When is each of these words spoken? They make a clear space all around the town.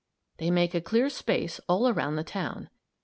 They 0.37 0.49
make 0.49 0.73
a 0.73 0.81
clear 0.81 1.11
space 1.11 1.59
all 1.69 1.87
around 1.87 2.15
the 2.15 2.23
town. 2.23 2.71